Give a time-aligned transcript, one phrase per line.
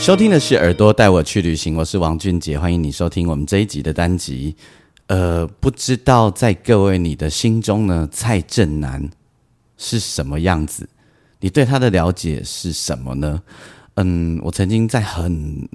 [0.00, 4.56] 收听的是《耳朵带我去旅行》，我是王俊杰，欢迎你收听我们这一集的单集。
[5.08, 9.06] 呃，不知道在各位你的心中呢，蔡正南
[9.76, 10.88] 是什么样子？
[11.38, 13.42] 你对他的了解是什么呢？
[13.96, 15.68] 嗯，我曾经在很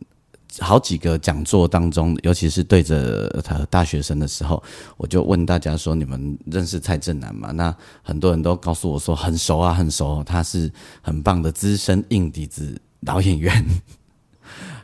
[0.60, 4.62] 好几个讲座当中，尤其是对着他大学生的时候，
[4.98, 10.70] 我就问大家说：“你们认识蔡正南吗？”那很多人都告诉我说：“很熟啊，很熟，他是
[11.04, 13.64] 很棒的资深硬底子老演员。”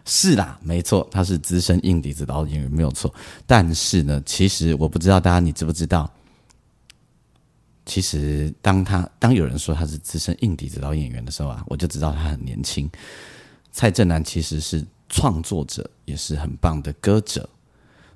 [0.06, 3.14] 是啦，没错，他是资深硬底子导演员，没有错。
[3.46, 6.12] 但是呢，其实我不知道大家你知不知道，
[7.86, 12.90] 其实当他当有人说他是资深硬底子导演员的时候啊，我就知道他很年轻。
[13.72, 17.48] 蔡正南其实是创作者，也是很棒的歌者。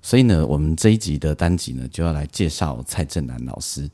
[0.01, 3.89] 所以呢，我们这一集的单集呢，就要来介绍蔡正南老师。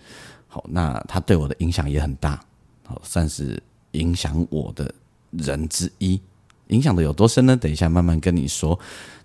[0.48, 2.44] 好，那他对我的影响也很大，
[2.86, 4.94] 好，算是影响我的
[5.32, 6.20] 人之一。
[6.72, 7.56] 影响的有多深呢？
[7.56, 8.78] 等一下慢慢跟你说。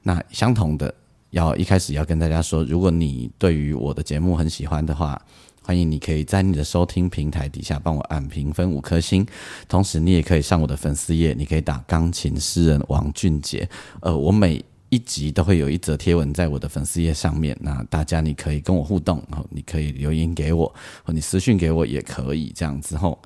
[0.02, 0.94] 那相同的，
[1.30, 5.20] 要一开始要跟大家说，如果你对于我的节目很喜欢的话，
[5.62, 9.26] 欢迎你可以在你的收听平台底下帮我按评分五颗星。
[9.68, 13.68] 同时，你也可以上我的粉丝页，你可以打“钢琴诗人王俊杰”。
[14.00, 17.56] 呃，我每一集都会有一则贴文在我的粉丝页上面。
[17.60, 20.72] 那大家你可以跟我互动，然后你可以留言给我，
[21.02, 22.52] 或你私讯给我也可以。
[22.54, 23.20] 这样之后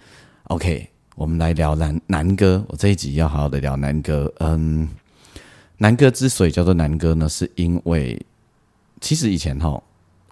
[0.45, 0.89] ，OK。
[1.16, 4.32] 我们来聊南南哥，我这一集要好好的聊南哥。
[4.38, 4.88] 嗯，
[5.76, 8.19] 南哥之所以叫做南哥呢，是因为
[9.00, 9.82] 其实以前哈，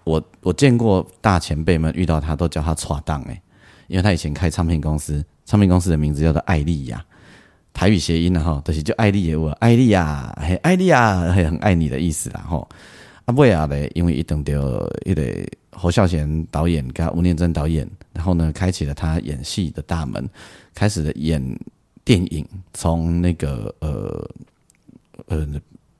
[0.03, 3.41] 我我见过大前辈们遇到他都叫他“耍档”哎，
[3.87, 7.05] 因为他以前开唱片公司，唱片公司的名字叫做艾丽亚，
[7.73, 12.67] 台语谐音的哈，就是就艾丽也我艾丽亚，嘿艾丽亚，嘿很爱你的意思啦吼。
[13.25, 14.51] 啊不啊嘞，因为一等到
[15.05, 15.23] 一个
[15.71, 20.27] 侯孝贤导演跟吴念真导演，然后呢，开启了他演戏的大门。
[20.73, 21.43] 开始的演
[22.03, 24.29] 电影，从那个呃
[25.27, 25.47] 呃，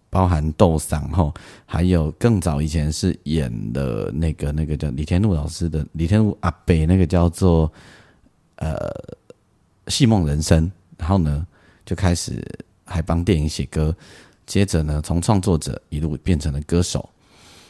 [0.09, 1.33] 包含斗嗓哈，
[1.65, 7.71] 还有更早以前是演的那个那个叫李天禄老师的李天禄阿北，那个叫做
[8.55, 8.75] 呃
[9.91, 10.65] 《戏梦人生》，
[10.97, 11.45] 然后呢
[11.85, 12.43] 就开始
[12.85, 13.95] 还帮电影写歌，
[14.45, 17.07] 接着呢从创作者一路变成了歌手。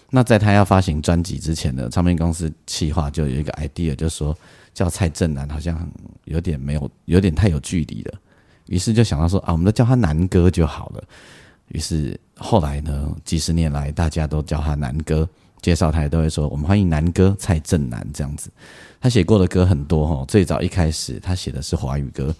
[0.09, 4.35] 那在他要发行专辑之前呢，唱片公司企划就有一个 idea，就说。
[4.71, 5.91] 叫蔡正南好像
[6.23, 8.13] 有点没有，有点太有距离了，
[8.67, 11.03] 于是就想到说啊，我们都叫他南哥就好了。
[11.69, 15.27] 于是后来呢，几十年来大家都叫他南哥，
[15.59, 18.49] 介绍他也都会说我们欢迎南哥蔡正南这样子。
[19.01, 22.33] 他写过的歌很多哈，最早一开始他写的是华语歌，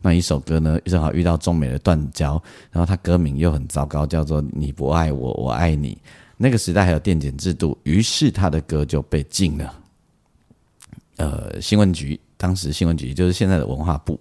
[0.00, 2.42] 那一首歌呢正好遇到中美的断交，
[2.72, 5.96] 然后他歌名又很糟糕，叫做你不爱我，我爱你。
[6.44, 9.74] 那个时代还有电检制度，于是他的歌就被禁了。
[11.16, 14.20] 呃，新闻局当时新闻局就是现在的文化部，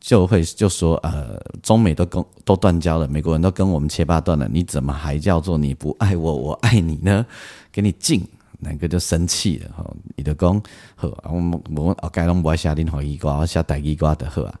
[0.00, 7.26] 就会就说，呃，中美都跟都断交了，美国人都跟我们切八段了，你怎么还叫做你不爱我，我爱你呢？
[7.70, 8.26] 给你禁，
[8.58, 10.62] 那个就生气了，哈，你的讲
[10.96, 14.54] 好，我们我们该拢不爱下任何一瓜，下大一瓜的好啊，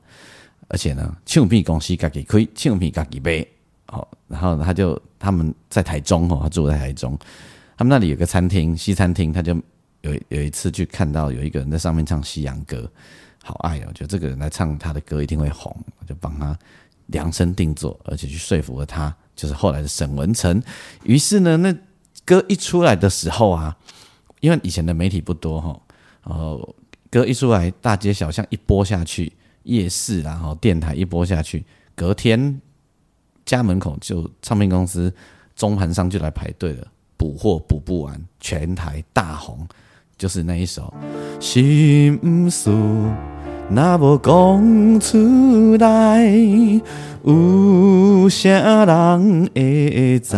[0.68, 3.46] 而且呢，唱片公司自己开，唱片自己卖，
[3.90, 7.18] 好，然后他就他们在台中，哈，他住在台中，
[7.76, 9.56] 他们那里有个餐厅，西餐厅，他就。
[10.02, 12.90] 有有一次去看到有一个人在上面唱西洋歌，
[13.44, 13.92] 好爱哦！
[13.94, 16.58] 觉得这个人来唱他的歌一定会红，就帮他
[17.08, 20.62] 量身定做，而且去说服了他，就是后来的沈文成。
[21.04, 21.76] 于是呢，那
[22.24, 23.76] 歌一出来的时候啊，
[24.40, 25.78] 因为以前的媒体不多哈，
[26.24, 26.74] 然后
[27.10, 29.30] 歌一出来，大街小巷一播下去，
[29.64, 31.62] 夜市然后电台一播下去，
[31.94, 32.58] 隔天
[33.50, 35.12] 家门口就唱片公司
[35.56, 36.86] 中盘商就来排队了，
[37.16, 39.66] 补货补不完，全台大红。
[40.16, 40.94] 就是那一首，
[41.40, 42.70] 心事
[43.68, 46.24] 那无讲出来，
[47.24, 50.36] 有啥人会知？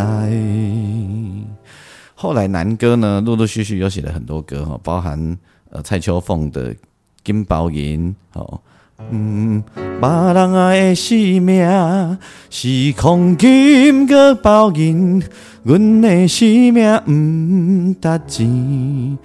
[2.15, 5.37] 后来南哥呢，陆陆续续又写了很多歌哈，包含
[5.69, 6.73] 呃蔡秋凤的
[7.23, 8.59] 《金包银》哦，
[9.11, 9.63] 嗯，
[10.01, 12.17] 别人的生命
[12.49, 15.21] 是黄金个包银，
[15.63, 19.17] 阮的生命唔值钱。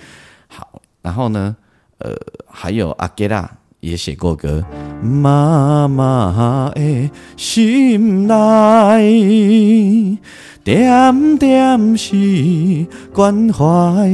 [1.01, 1.57] 然后呢，
[1.99, 2.15] 呃，
[2.47, 4.63] 还有阿吉拉，也写过歌，
[5.03, 10.19] 妈妈的心内，
[10.63, 14.11] 点点是关怀。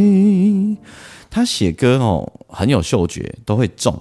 [1.29, 4.01] 他写歌哦，很有嗅觉，都会中。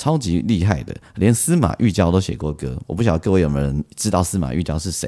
[0.00, 2.74] 超级厉害的，连司马玉娇都写过歌。
[2.86, 5.06] 我不晓得各位有没有人知道司马玉娇是谁？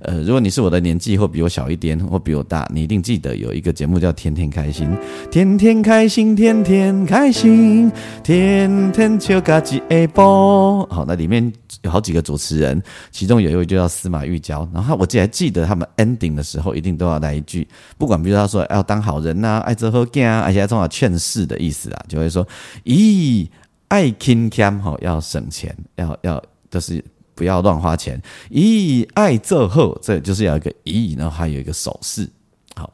[0.00, 4.88] 呃，如果你是我的年纪或比我小一点或比我大，你一定记得有一个节目叫《天天开心》，
[5.30, 7.88] 天天开心，天天开心，
[8.24, 10.84] 天天就嘎几下波。
[10.90, 11.52] 好，那里面
[11.82, 14.68] 有好几个主持人，其中有一位就叫司马玉娇。
[14.74, 22.44] 然后我记还记得他们 ending 的时候，一定都要来一句，不管比如他说要当好人呐，爱做好干啊，而且还充满劝世的意思啊，就会说
[22.84, 23.46] 咦。
[23.92, 27.04] 爱勤俭吼，要省钱，要要就是
[27.34, 28.18] 不要乱花钱。
[28.50, 32.26] 咦，爱做后，这就是要一个咦，然后还有一个手势。
[32.74, 32.90] 好，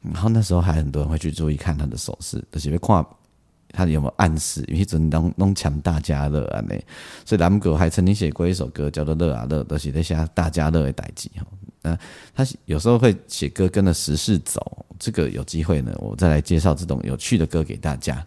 [0.00, 3.04] 然后那时候还很多人会去注意看他的手势，就是会看
[3.72, 6.72] 他有没有暗示，因为真弄弄强大家乐啊呢。
[7.24, 11.44] 所以蓝哥还曾经写过一首歌，叫做《乐啊乐》，都是在写大家乐的代际哈。
[11.82, 11.98] 那
[12.32, 18.24] 他有时候会写歌跟着时事走，这个有机会呢，我再来介绍这种有趣的歌给大家。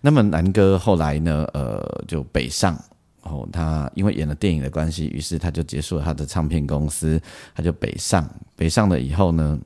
[0.00, 1.46] 那么南哥后来呢？
[1.54, 2.78] 呃，就北上，
[3.22, 7.20] 哦，他因为演了电影的关系，于是他就结束了他的唱片公司，
[7.54, 8.28] 他就北上。
[8.56, 9.58] 北上了以后呢，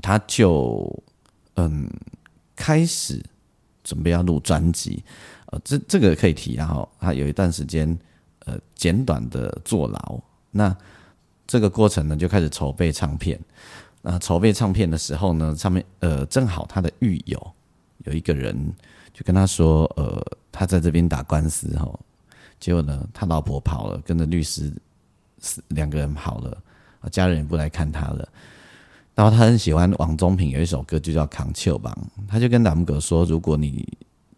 [0.00, 1.02] 他就
[1.54, 1.90] 嗯
[2.54, 3.22] 开始
[3.82, 5.02] 准备要录专辑。
[5.46, 7.98] 呃，这这个可以提，然后他有一段时间
[8.46, 10.20] 呃简短的坐牢。
[10.50, 10.76] 那
[11.46, 13.38] 这个过程呢，就开始筹备唱片。
[14.02, 17.52] 那筹备唱片的时候呢，上面呃正好他的狱友
[18.06, 18.56] 有一个人。
[19.12, 20.22] 就跟他说，呃，
[20.52, 21.90] 他在这边打官司哈，
[22.60, 24.70] 结果呢，他老婆跑了，跟着律师，
[25.68, 26.62] 两个人跑了，
[27.10, 28.28] 家人也不来看他了。
[29.14, 31.90] 然后他很喜欢王宗平有一首歌，就叫《扛秋帮》，
[32.28, 33.88] 他就跟南哥说，如果你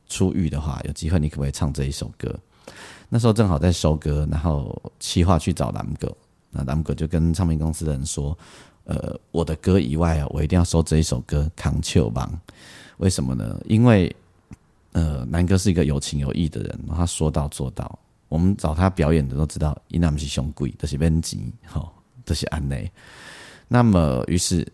[0.06, 2.32] 出狱的话，有机会你可不可以唱这一首歌？
[3.09, 6.17] 那时候正好在收歌，然后企划去找南哥，
[6.50, 8.38] 那南哥就跟唱片公司的人说，
[8.85, 12.25] 呃，我的歌以外啊，我一定要收这一首歌《扛秋帮》，
[12.99, 13.61] 为什么呢？
[13.67, 14.15] 因为
[14.93, 17.99] 呃，南哥是一个有情有义的人，他说到做到。
[18.29, 21.91] 我们找他表演的都知道，伊那不是凶鬼，都是编辑，哈，
[22.25, 22.91] 都是安内。
[23.67, 24.67] 那么，于是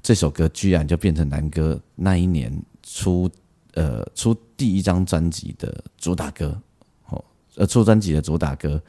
[0.00, 2.52] 这首歌居然就变成南哥那一年
[2.82, 3.30] 出
[3.74, 6.56] 呃出第一张专辑的主打歌，
[7.08, 7.24] 哦，
[7.56, 8.80] 呃出专辑的主打歌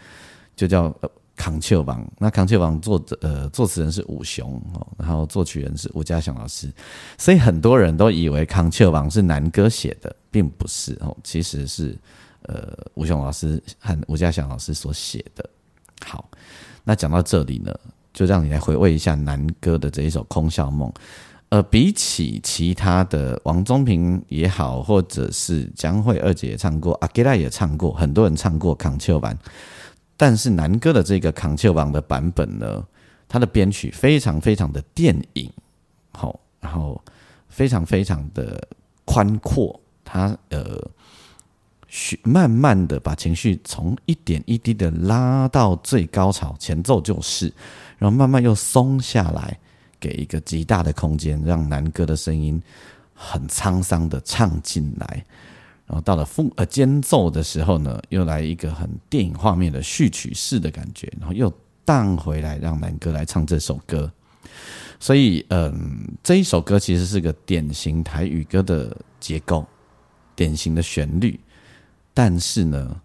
[0.55, 0.95] 就叫。
[1.35, 6.71] 康丘王，那康丘王作者呃作词人是武雄哦，然后作曲人是吴家祥老师，
[7.17, 11.97] 所以很多人都以为康丘王是南哥写的，并不是哦，其实是
[12.43, 15.49] 呃吴雄老师和吴家祥老师所写的。
[16.05, 16.29] 好，
[16.83, 17.73] 那讲到这里呢，
[18.13, 20.89] 就让你来回味一下南哥的这一首《空笑梦》。
[21.49, 29.37] 呃，比起其他的王宗平也好，或者是江蕙二姐也唱过，阿吉拉也唱过，很多人唱过康丘版。
[30.15, 32.85] 但是南哥的这个《康丘王》的版本呢，
[33.27, 35.51] 它的编曲非常非常的电影，
[36.11, 37.01] 好，然后
[37.49, 38.65] 非常非常的
[39.05, 40.79] 宽阔，它呃，
[42.23, 47.51] 慢慢的把情绪从一点一滴的拉到最高潮，前奏就是，
[47.97, 49.59] 然后慢慢又松下来，
[49.99, 52.61] 给一个极大的空间，让南哥的声音
[53.13, 55.25] 很沧桑的唱进来。
[55.93, 61.53] 然后到了副呃间奏的时候呢，又来一个很电影画面的序曲式的感觉，然后又
[61.85, 64.11] 荡回来，让南哥来唱这首歌。
[64.99, 69.63] 所以，嗯，这一首歌其实是个典型台语歌的结构，
[70.35, 71.39] 典型的旋律。
[72.11, 72.99] 但是呢，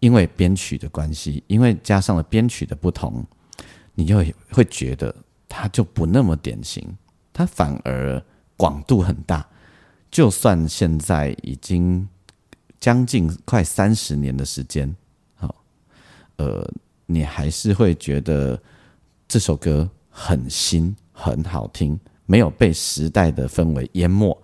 [0.00, 3.22] 因为编曲的关系，因为加上了编曲的不同，
[3.94, 4.16] 你就
[4.50, 5.14] 会觉得
[5.46, 6.82] 它就不那么典型，
[7.34, 8.22] 它反而
[8.56, 9.46] 广度很大。
[10.10, 12.08] 就算现在已经
[12.80, 14.94] 将近快三十年的时间，
[15.34, 15.54] 好，
[16.36, 16.66] 呃，
[17.06, 18.60] 你还是会觉得
[19.26, 24.36] 这首歌很新、很好听，没有被时代的氛围淹没。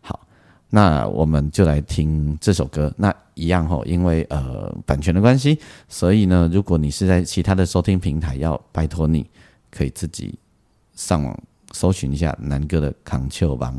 [0.00, 0.26] 好，
[0.68, 2.92] 那我们就来听这首歌。
[2.96, 5.58] 那一样哈，因为呃版权的关系，
[5.88, 9.28] 所以呢，如果你是在其他的收听平台，要拜托你
[9.70, 10.38] 可以自己
[10.94, 13.76] 上网搜寻一下南哥的《康丘王》。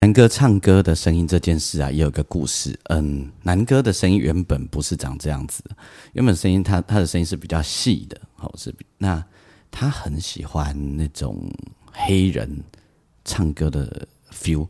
[0.00, 2.78] 南哥唱歌的声音这件事啊，也有个故事。
[2.84, 5.64] 嗯，南哥的声音原本不是长这样子，
[6.12, 9.24] 原本声音他他的声音是比较细的，好是那
[9.70, 11.50] 他很喜欢那种
[11.90, 12.62] 黑人
[13.24, 14.68] 唱歌的 feel，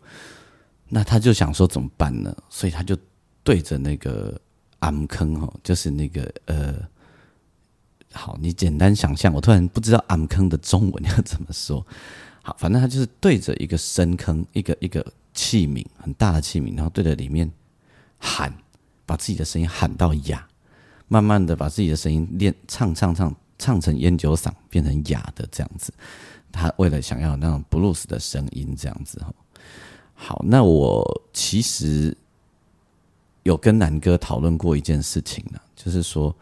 [0.88, 2.34] 那他就想说怎么办呢？
[2.48, 2.96] 所以他就
[3.42, 4.40] 对着那个
[4.78, 6.76] 暗坑哦，就是那个呃，
[8.12, 11.84] 好，你简单想象，我突然不知道暗坑的中文要怎么说。
[12.46, 17.50] 好，反正他就是对着一个深坑，一个一个器皿，很大的器皿，然后对着里面
[18.20, 18.56] 喊，
[19.04, 20.46] 把自己的声音喊到哑，
[21.08, 25.92] 慢慢的把自己的声音练唱唱唱唱成烟酒嗓，变成哑的这样子。
[26.52, 29.34] 他为了想要那种布鲁斯的声音，这样子哈。
[30.14, 32.16] 好，那我其实
[33.42, 36.32] 有跟南哥讨论过一件事情呢，就是说，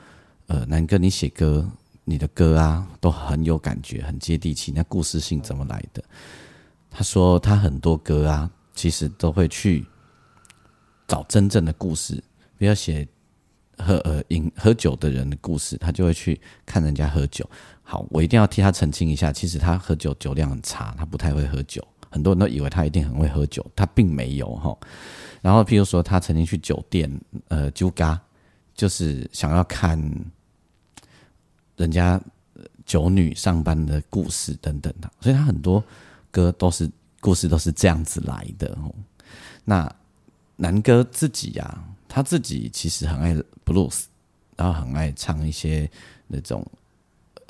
[0.49, 1.67] 呃，南哥，你写歌，
[2.05, 6.05] 你的歌啊，都很有感觉，很接地气，那故事性怎么来的？
[6.91, 9.85] 他说他很多歌啊，其实都会去
[11.09, 12.23] 找真正的故事，
[12.57, 13.07] 不要写
[13.79, 17.49] 喝呃饮喝酒的人的故事，他就会去看人家喝酒。
[17.83, 21.87] 好，我一定要替他澄清一下，其实他喝酒酒量很差，他不太会喝酒。
[22.11, 24.77] 很多人都以为他一定很会喝酒，他并没有哈。
[25.43, 27.11] 然后，譬如说，他曾经去酒店，
[27.49, 28.19] 呃，酒咖，
[28.75, 30.01] 就是想要看
[31.77, 32.21] 人家
[32.85, 35.83] 九女上班的故事等等的，所以他很多
[36.31, 36.91] 歌都是
[37.21, 38.95] 故事都是这样子来的哦。
[39.65, 39.91] 那
[40.57, 44.05] 南哥自己呀，他自己其实很爱 blues，
[44.57, 45.91] 然后很爱唱一些
[46.27, 46.67] 那种，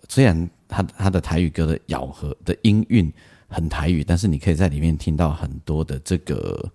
[0.08, 3.12] 虽然他他的台语歌的咬合的音韵。
[3.46, 6.68] 很台语，但是你可以在里面听到很多的这个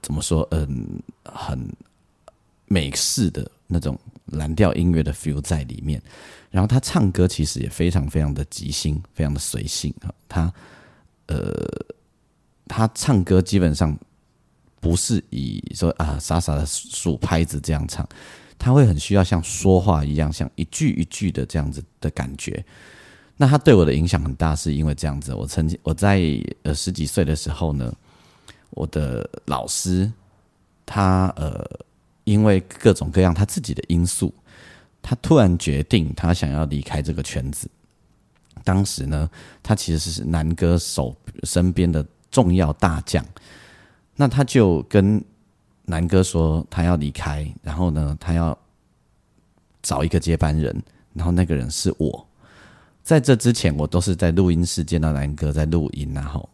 [0.00, 0.46] 怎么说？
[0.52, 1.70] 嗯，很
[2.64, 6.02] 美式的那种蓝调音乐的 feel 在里面。
[6.50, 10.14] 然后他唱歌其实也非常非常的即兴，非常的随性啊。
[10.28, 10.52] 他
[11.26, 11.52] 呃，
[12.68, 13.98] 他唱歌基本上
[14.78, 18.08] 不是以说啊傻傻的数拍子这样唱，
[18.58, 22.64] 他会很需要像说话一样，像一句一句的这样子的感觉。
[23.36, 25.34] 那他对我的影响很大，是因为这样子。
[25.34, 26.22] 我曾经我在
[26.62, 27.92] 呃十几岁的时候呢，
[28.70, 30.12] 我的老师
[30.86, 31.68] 他呃
[32.24, 34.34] 因为各种各样他自己的因素，
[35.00, 37.68] 他突然决定他想要离开这个圈子。
[38.62, 39.28] 当时呢，
[39.62, 43.24] 他其实是南哥手身边的重要大将，
[44.16, 45.22] 那他就跟
[45.84, 48.56] 南哥说他要离开，然后呢，他要
[49.82, 52.26] 找一个接班人，然后那个人是我。
[53.02, 56.48] 在这之前，我都是在录音室见到南哥在录音，然后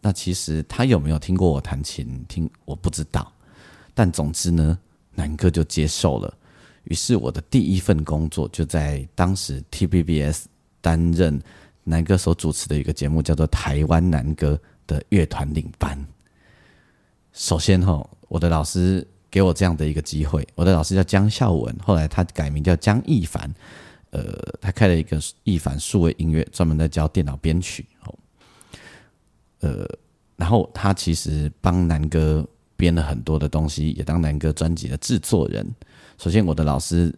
[0.00, 2.24] 那其实他有没有听过我弹琴？
[2.28, 3.32] 听我不知道，
[3.92, 4.78] 但总之呢，
[5.16, 6.32] 南哥就接受了。
[6.84, 10.44] 于是我的第一份工作就在当时 TBS
[10.80, 11.36] 担任
[11.82, 14.54] 南哥所主持的一个节目，叫做《台湾南哥》
[14.86, 15.98] 的乐团领班。
[17.32, 23.52] 首先哈，我的老师给我这样的一个机会，我的老师叫江孝文，后来他改名叫江一凡。
[24.10, 24.22] 呃，
[24.60, 28.14] 他开了一个一凡数位音乐，专门在教电脑编曲哦。
[29.60, 29.86] 呃，
[30.36, 32.46] 然后他其实帮南哥
[32.76, 35.66] 编了很多的东西，也当南哥专辑的制作人。
[36.18, 37.14] 首先，我的老师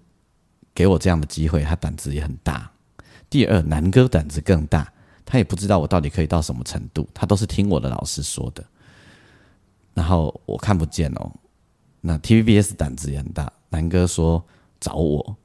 [0.75, 2.71] 给我这样的机会，他胆子也很大。
[3.29, 4.93] 第二，南哥胆子更大，
[5.25, 8.65] 他也不知道我到底可以到什么程度，他都是听我的老师说的。
[9.95, 11.31] 然后我看不见哦，
[12.01, 14.43] 那 TVBS 胆子也很大，南哥说
[14.81, 15.37] 找我。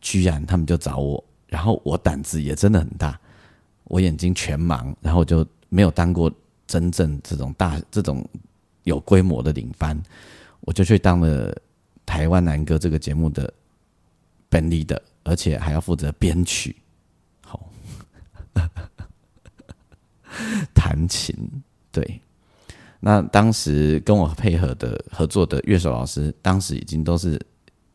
[0.00, 3.18] 居然他们就找我，然后我胆子也真的很大，
[3.84, 6.30] 我眼睛全盲，然后就没有当过
[6.68, 8.24] 真正这种大这种
[8.88, 9.96] 有规模的领班，
[10.62, 11.56] 我就去当了
[12.04, 13.52] 台湾男歌这个节目的
[14.48, 16.74] 本地的，而且还要负责编曲，
[17.44, 17.70] 好，
[20.74, 21.36] 弹琴，
[21.92, 22.20] 对，
[22.98, 27.40] 那当时跟我配合的合作的乐手老师，当时已经都是。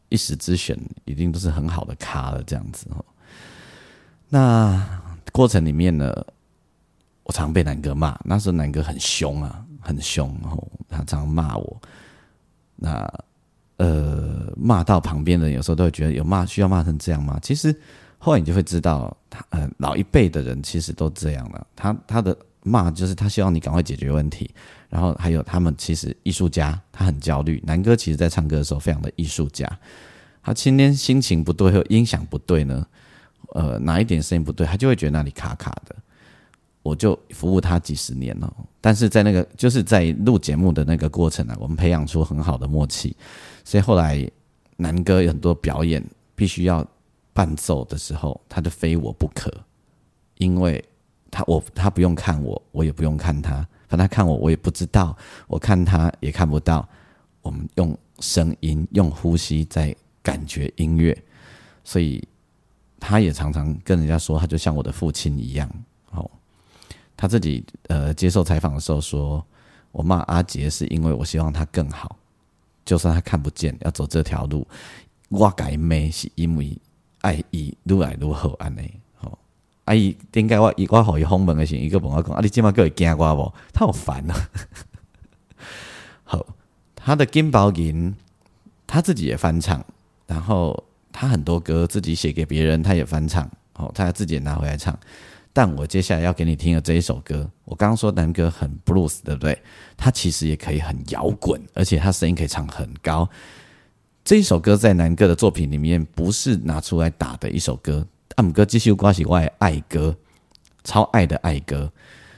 [0.09, 3.03] 一时之选，一定都是很好的咖了，这样子哦。
[4.29, 6.13] 那过程里面呢，
[7.23, 11.81] 我常被南哥骂，那时候南哥很凶啊，很凶哦，他常骂我。
[12.75, 13.07] 那
[13.77, 17.39] 呃，骂到旁边的有时候都会觉得有骂需要骂成这样吗？
[17.41, 17.75] 其实
[18.17, 21.67] 后来你就会知道，他呃老一辈的人其实都这样了。
[21.75, 24.49] 他他的骂就是他希望你赶快解决问题。
[24.89, 27.59] 然后还有他们其实艺术家，他很焦虑。
[27.65, 29.67] 南哥其实在唱歌的时候非常的艺术家，
[30.43, 32.85] 他今天心情不对或音响不对呢，
[33.55, 35.95] 呃，哪一点声音不对，他就会觉得那里卡卡的。
[36.83, 43.15] 我就服务他几十年了，但是在那个就是在录节目的那个过程呢，我们培养出很好的默契，
[43.63, 44.29] 所以后来
[44.77, 46.03] 南哥有很多表演
[46.35, 46.85] 必须要
[47.33, 49.51] 伴奏的时候，他就非我不可，
[50.37, 50.83] 因为
[51.31, 53.67] 他我他不用看我，我也不用看他。
[53.95, 55.15] 他看我，我也不知道；
[55.47, 56.89] 我看他也看不到。
[57.43, 61.15] 我们用声音、用呼吸在感觉音乐，
[61.83, 62.27] 所以
[62.99, 65.69] 他也常常跟人家说，他就像我的父亲一样。
[67.23, 69.41] 他自己呃接受采访的时候说
[69.93, 72.17] ：“我骂阿杰是因为我希望他更好，
[72.83, 74.67] 就算他看不见，要走这条路，
[75.29, 76.77] 我改美是因为
[77.21, 78.91] 爱意愈来愈好安尼。”
[79.85, 83.53] 阿姨，点解我我好伊访问的时，伊个问我讲，啊，你今晚个会惊我无？
[83.71, 84.35] 他好烦啊！
[86.25, 86.45] 好，
[86.93, 88.13] 他的金包银
[88.85, 89.81] 他自己也翻唱，
[90.27, 94.93] 然后他很多歌自己写给别人，他也翻唱，哦，他自己也拿回来唱。
[95.55, 99.55] 但我接下来要给你听的这一首歌，我刚刚说南哥很 blues，对不对？
[99.95, 103.29] 他其实也可以很摇滚，而且他声音可以唱很高。
[104.25, 108.07] 这一首歌在南哥的作品里面不是拿出来打的一首歌，
[108.38, 110.15] 阿姆哥继续刮起外爱歌，
[110.83, 111.91] 超爱的爱歌。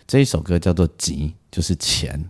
[0.05, 2.21] 这一首歌叫做“钱”，就是钱。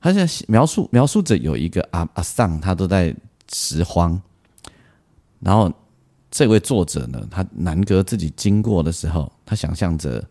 [0.00, 3.14] 他现在描述描述着有一个阿阿桑，他都在
[3.52, 4.20] 拾荒，
[5.38, 5.72] 然后。
[6.30, 10.22] 这位作者呢，他南哥自己经过的时候，他想象着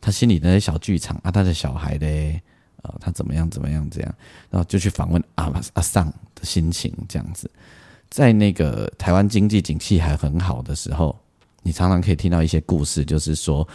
[0.00, 2.40] 他心里那些小剧场啊，他的小孩嘞，
[2.82, 4.14] 啊，他怎么样怎么样这样，
[4.50, 7.50] 然后就去访问阿阿桑的心情这样子。
[8.08, 11.18] 在那个台湾经济景气还很好的时候，
[11.62, 13.66] 你常常可以听到一些故事，就是说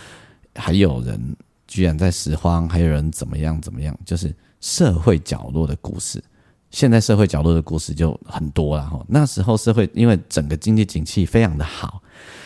[0.56, 1.36] 还有人
[1.68, 6.24] 居然在拾荒，还有人怎么样怎么样，就是社会角落的故事。
[6.72, 9.04] 现在社会角落的故事就很多了哈。
[9.08, 12.02] 那时候社会因为整个经济景气非常的好，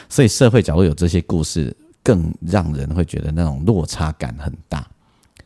[0.07, 4.87] 所以社会角落有这些故事，更让人会觉得那种落差感很大。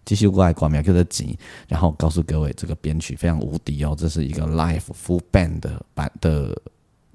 [0.05, 6.55] 继续过来广苗 Q 的紧，然后告诉各位，这个编曲非常无敌哦，这是一个 live full band 的版的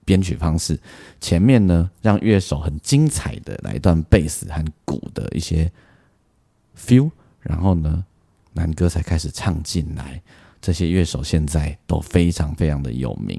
[0.05, 0.79] 编曲方式。
[1.19, 5.73] 前面呢，让乐手很精彩的来一段贝斯和鼓的一些
[6.77, 8.05] feel，然后呢，
[8.53, 10.21] 男歌才开始唱进来。
[10.63, 13.39] 这些乐手现在都非常非常的有名。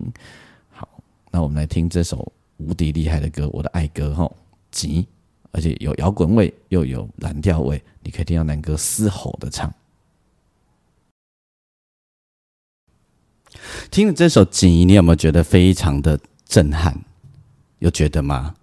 [0.70, 0.88] 好，
[1.32, 4.36] 那我们来听这首无敌厉害的歌，我的爱歌吼，
[4.70, 5.08] 急，
[5.52, 9.74] 而且有摇滚味又有蓝调味，你可以听到男歌嘶吼的唱。
[13.90, 17.00] 听了这首《锦衣》，你有没有觉得非常的震撼？
[17.80, 18.54] 有觉得吗？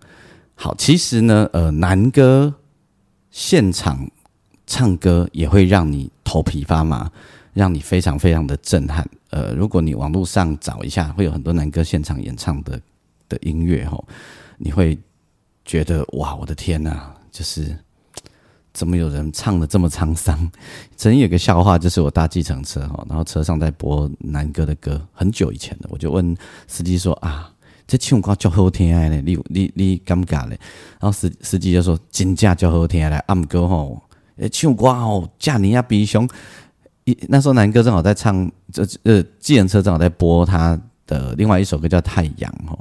[0.55, 2.55] 好，其实呢，呃，男歌
[3.31, 4.11] 现场
[4.67, 7.11] 唱歌也会让你头皮发麻。
[7.53, 9.09] 让你非常非常的震撼。
[9.31, 12.81] 呃，如果你网络上找一下，会有很多男歌现场演唱的
[13.29, 14.05] 的音乐吼，
[14.59, 14.99] 你会
[15.65, 17.77] 觉得哇，我的天呐，就是
[18.73, 20.37] 怎么有人唱的这么沧桑？
[20.97, 26.37] 曾经有个笑话，就是我搭计程车哈，然后车上在播男歌的歌，很久以前的，我就问
[26.67, 27.53] 司机说啊，
[27.87, 30.59] 这唱歌叫好听嘞，你你你尴尬嘞？
[30.99, 34.03] 然后司司机就说真假叫好听来，暗歌吼，
[34.37, 36.05] 诶，唱歌吼，叫你啊比
[37.29, 42.79] 那时候南哥正好在唱，这呃，计程车正好在播他的另外一首歌叫《太阳》哦，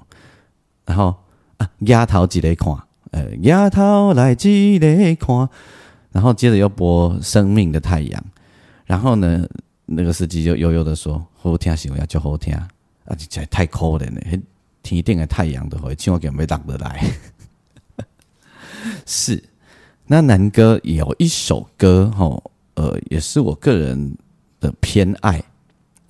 [0.85, 1.13] 然后
[1.57, 2.73] 啊，丫头几来看，
[3.11, 5.49] 呃，丫头来几来看，
[6.11, 8.21] 然后接着又播《生命的太阳》，
[8.85, 9.47] 然后呢，
[9.85, 12.67] 那个司机就悠悠的说：“好听是要叫好听，啊，
[13.29, 14.41] 这太可怜了，
[14.81, 17.05] 天顶的太阳都会千万给没挡得来。
[19.05, 19.43] ”是，
[20.07, 22.51] 那南哥有一首歌吼。
[22.79, 24.17] 呃，也是我个人
[24.61, 25.43] 的偏爱，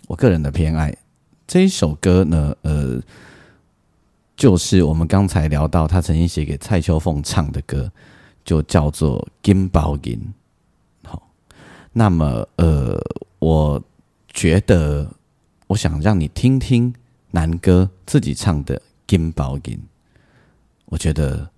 [0.08, 0.96] 我个人的偏爱
[1.48, 3.02] 这一首歌呢，呃，
[4.38, 7.92] 就是我们刚才聊到他曾经写给蔡秋凤唱的歌，
[8.46, 10.14] 就叫做《金宝银》。
[11.10, 11.28] 好，
[11.92, 13.02] 那么呃，
[13.40, 13.82] 我
[14.28, 15.12] 觉得
[15.66, 16.94] 我想让你听听
[17.32, 18.78] 男歌自己唱的
[19.08, 19.74] 《金宝银》，
[20.86, 21.50] 我觉得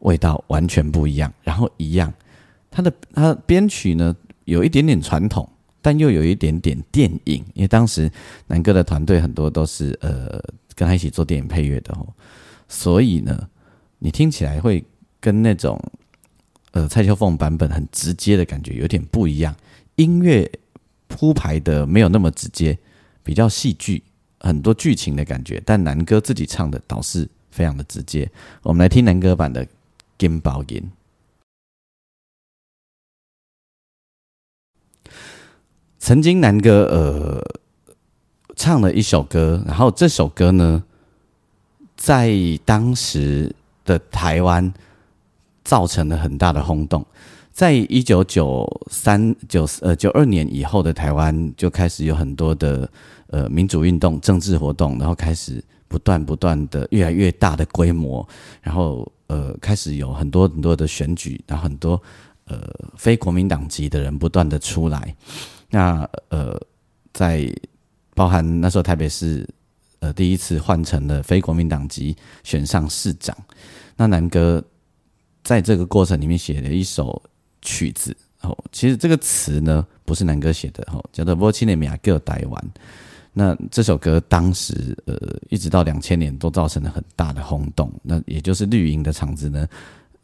[0.00, 2.12] 味道完全不一样，然后一样，
[2.70, 4.14] 他的他编曲呢。
[4.48, 5.46] 有一点点传统，
[5.82, 8.10] 但又有一点点电影，因为当时
[8.46, 10.42] 南哥的团队很多都是呃
[10.74, 12.08] 跟他一起做电影配乐的哦，
[12.66, 13.48] 所以呢，
[13.98, 14.82] 你听起来会
[15.20, 15.78] 跟那种
[16.72, 19.54] 呃蔡秋凤版本很直接的感觉有点不一样，
[19.96, 20.50] 音乐
[21.08, 22.78] 铺排的没有那么直接，
[23.22, 24.02] 比较戏剧，
[24.40, 28.30] 很多剧情的感觉，但南哥自己唱的倒是非常的直接。
[28.62, 29.62] 我们来听南哥版的
[30.16, 30.80] 《金宝银》。
[35.98, 37.42] 曾经南哥呃
[38.56, 40.82] 唱了一首歌，然后这首歌呢，
[41.96, 42.32] 在
[42.64, 44.72] 当时的台湾
[45.64, 47.04] 造成了很大的轰动。
[47.52, 52.88] 在一九九三九呃九二年以后的台湾，就开始有很多的
[53.26, 58.24] 呃民主运动、政治活动，然后开始不断不断的越来越大的规模，
[58.62, 62.00] 然后呃开始有很多很多的选举，然后很多
[62.48, 65.14] 呃非国民党籍的人不断的出来。
[65.70, 66.58] 那呃，
[67.12, 67.46] 在
[68.14, 69.46] 包含那时候台北市
[70.00, 73.36] 呃第一次换成了非国民党籍选上市长，
[73.96, 74.64] 那南哥
[75.44, 77.22] 在这个过程里面写了一首
[77.60, 82.64] 曲子哦，其实这个词呢不是南哥写的哦，叫做《波奇内米亚各台湾》。
[83.34, 85.14] 那这首歌当时呃
[85.50, 89.68] 一直到两千年都造成了很大的轰动，那也就是绿营的场子呢，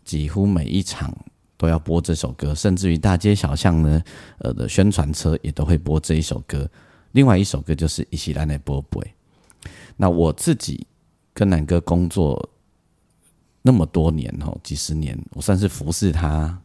[0.05, 1.15] 几乎每一场。
[1.57, 4.03] 都要播这首歌，甚至于大街小巷呢，
[4.39, 6.69] 呃的宣传车也都会播这一首歌。
[7.13, 9.03] 另外一首歌就是《伊西兰的波波》。
[9.97, 10.87] 那我自己
[11.33, 12.51] 跟南哥工作
[13.63, 16.61] 那么多年哦，几十年，我算是服侍他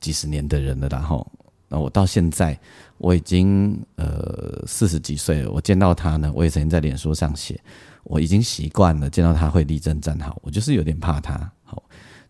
[0.00, 0.86] 几十年的人了。
[0.88, 1.26] 然后，
[1.68, 2.58] 那我到现在
[2.98, 7.58] 我已经呃四十几岁了，我见到他呢，我也曾经在脸书上写，
[8.04, 11.50] 我已经习惯了见到他会立正站好，我就是有点怕他。
[11.64, 11.82] 好，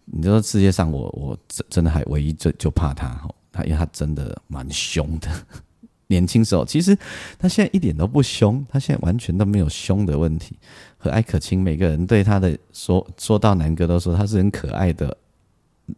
[0.04, 5.28] 你说世界上我我真真的还唯一就就怕他，哈，他因为他真的蛮凶的。
[6.08, 6.94] 年轻时候，其实
[7.38, 10.58] 他现在一点都不凶，他现在完全都没有凶的问题。
[10.98, 15.16] 和蔼可亲，每个人对他的说说到南哥都说他是很可爱的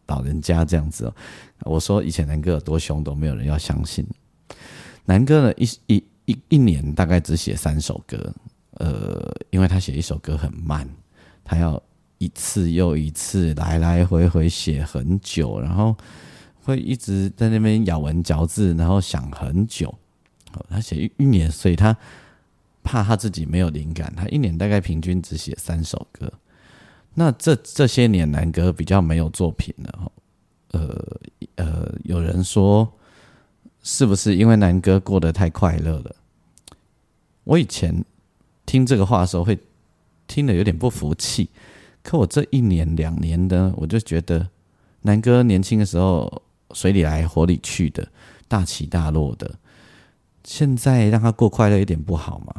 [0.07, 1.13] 老人家这样子哦。
[1.63, 4.07] 我说以前南哥有多凶都没有人要相信。
[5.03, 8.33] 南哥呢一一一一年大概只写三首歌，
[8.75, 10.87] 呃，因为他写一首歌很慢，
[11.43, 11.81] 他要
[12.17, 15.95] 一次又一次来来回回写很久，然后
[16.63, 19.93] 会一直在那边咬文嚼字，然后想很久。
[20.69, 21.95] 他写一一年，所以他
[22.81, 26.31] 怕他自己没有灵感，他一年大概平均只写三首歌。
[27.13, 30.11] 那这这些年南哥比较没有作品了，
[30.71, 31.17] 呃
[31.55, 32.89] 呃，有人说
[33.83, 36.15] 是不是因为南哥过得太快乐了？
[37.43, 38.03] 我以前
[38.65, 39.57] 听这个话的时候会
[40.27, 41.49] 听得有点不服气，
[42.05, 44.47] 可我这一年两年的，我就觉得
[45.01, 48.07] 南哥年轻的时候水里来火里去的，
[48.47, 49.51] 大起大落的。
[50.43, 52.53] 现在让他过快乐一点不好吗？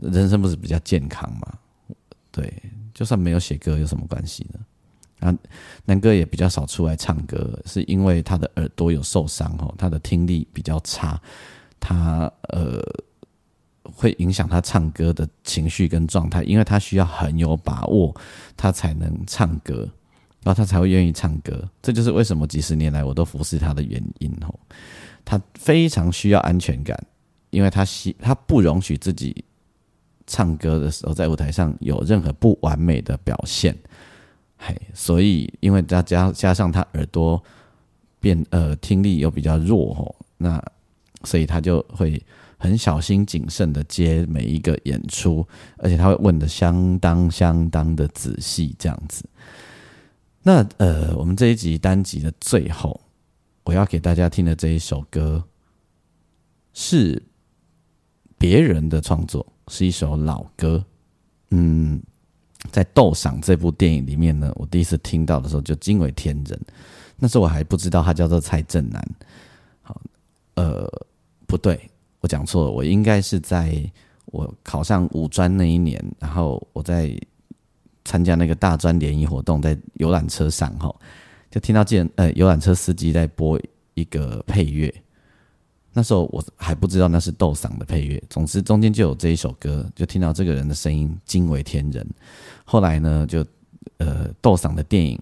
[0.00, 1.58] 人生不是比较健康吗？
[2.30, 2.62] 对，
[2.94, 4.60] 就算没有写歌有什么关系呢？
[5.26, 5.36] 啊，
[5.84, 11.20] 南哥也比较少出来唱歌，是因为他的耳朵有受伤哦，他的听力比较差，
[11.80, 12.80] 他呃
[13.94, 18.14] 会影响他唱歌的情绪跟状态，因为他需要很有把握，
[18.56, 19.88] 他才能唱歌，
[20.42, 21.68] 然后他才会愿意唱歌。
[21.82, 24.54] 这就是为什么几十年来我都服侍他的原因哦。
[25.24, 26.98] 他非常需要安全感，
[27.50, 29.44] 因为他希他不容许自己
[30.26, 33.76] 唱歌的时候在舞台上有任何不完美的表现，
[34.56, 37.42] 嘿，所以因为再加加上他耳朵
[38.20, 40.62] 变呃听力又比较弱吼，那
[41.24, 42.22] 所以他就会
[42.58, 45.46] 很小心谨慎的接每一个演出，
[45.78, 49.24] 而且他会问的相当相当的仔细这样子。
[50.42, 53.00] 那呃，我们这一集单集的最后。
[53.64, 55.44] 我要给大家听的这一首歌
[56.72, 57.22] 是
[58.38, 60.82] 别人的创作，是一首老歌。
[61.50, 62.00] 嗯，
[62.70, 66.58] 在《斗赏》这部电影里面呢，我第一次听到的时候就惊为天人。
[67.16, 69.06] 那时候我还不知道他叫做蔡正南。
[69.82, 70.00] 好，
[70.54, 70.90] 呃，
[71.46, 73.78] 不对，我讲错了，我应该是在
[74.26, 77.16] 我考上五专那一年，然后我在
[78.04, 80.94] 参加那个大专联谊活动，在游览车上哈。
[81.50, 83.58] 就听到见呃游览车司机在播
[83.94, 84.92] 一个配乐，
[85.94, 88.22] 那时候我还不知道那是斗嗓的配乐。
[88.28, 92.06] 总之中间就有这一首歌，就听到这个人的声音惊为天人。
[92.64, 93.44] 后来呢，就
[93.96, 95.18] 呃斗嗓的电影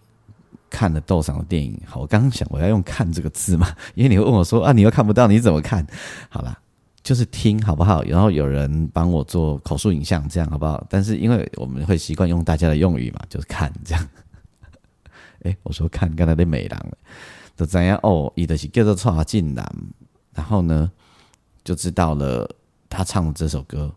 [0.68, 1.80] 看了斗嗓的电影。
[1.86, 5.86] 好，我刚刚想我要用“看”这个字嘛， 因为你会问我说啊，你又看不到，你怎么看？
[6.28, 6.58] 好啦，
[7.06, 8.02] 就是听好不好？
[8.02, 10.84] 然后有人帮我做口述影像，这样好不好？
[10.90, 14.08] 但是因为我们会习惯用大家的用语嘛，就是看这样。
[15.44, 16.84] 哎，我说看刚才的美郎，
[17.56, 18.32] 就怎样哦？
[18.34, 19.64] 伊的是叫做蔡进南，
[20.34, 20.90] 然后呢，
[21.62, 22.50] 就知道了
[22.90, 23.94] 他唱的这首歌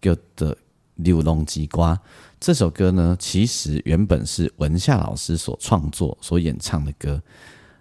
[0.00, 0.50] 叫做
[0.94, 1.94] 《六龙鸡瓜》。
[2.40, 7.20] 这首歌呢，其实原本是文夏老师所创作、所演唱的歌。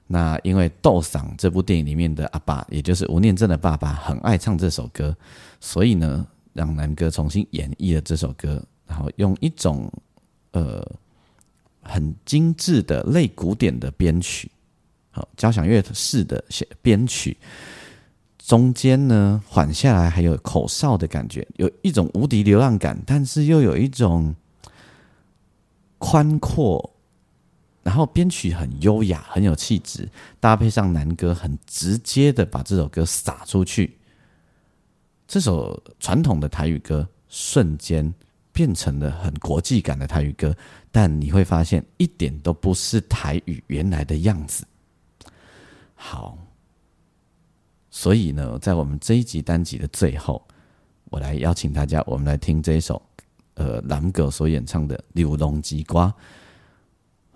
[0.07, 5.15] 那因为《斗赏》这部电影里面的阿爸，也就是吴念真的爸爸，很爱唱这首歌，
[5.59, 9.91] 所以呢，让南哥重新演绎了这首歌，然后用一种
[10.51, 10.83] 呃。
[11.89, 14.51] 很精致的类古典的编曲，
[15.09, 16.43] 好交响乐式的
[16.81, 17.37] 编曲，
[18.37, 24.35] 中间呢缓下来，还有口哨的感觉，有一种无敌流浪感，但是又有一种
[25.97, 26.93] 宽阔，
[27.87, 30.09] 然后编曲很优雅，很有气质，
[30.41, 33.97] 搭配上男歌，很直接的把这首歌撒出去，
[35.25, 38.13] 这首传统的台语歌瞬间。
[38.57, 40.51] 变成了很国际感的台语歌，
[40.91, 44.65] 但你会发现一点都不是台语原来的样子。
[45.93, 46.35] 好，
[47.91, 50.43] 所以呢，在我们这一集单集的最后，
[51.11, 52.99] 我来邀请大家，我们来听这一首
[53.53, 56.07] 呃蓝狗所演唱的《柳龙吉瓜》，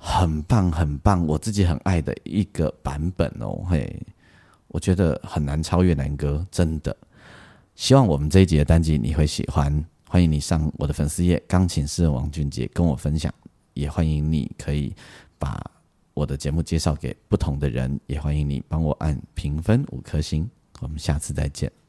[0.03, 3.63] 很棒很棒，我自己很爱的一个版本哦。
[3.69, 4.01] 嘿，
[4.69, 6.95] 我觉得很难超越南哥，真的。
[7.75, 9.71] 希望我们这一集的单集你会喜欢。
[10.09, 13.31] 欢迎你上我的粉丝页“钢琴师王俊杰”跟我分享，
[13.75, 14.93] 也欢迎你可以
[15.37, 15.63] 把
[16.15, 20.49] 我的节目介绍给不同的人，也欢迎你帮我按评分五颗星。
[20.79, 21.80] 我们下次再见。